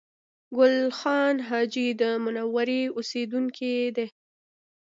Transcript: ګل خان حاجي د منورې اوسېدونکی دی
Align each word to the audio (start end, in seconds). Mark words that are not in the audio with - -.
ګل 0.57 0.75
خان 0.99 1.35
حاجي 1.47 1.87
د 2.01 2.03
منورې 2.23 2.81
اوسېدونکی 2.97 3.73
دی 3.95 4.07